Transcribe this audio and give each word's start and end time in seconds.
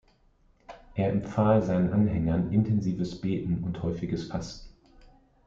Er 0.95 1.11
empfahl 1.11 1.61
seinen 1.61 1.93
Anhängern 1.93 2.51
intensives 2.51 3.21
Beten 3.21 3.63
und 3.63 3.83
häufiges 3.83 4.29
Fasten. 4.29 4.73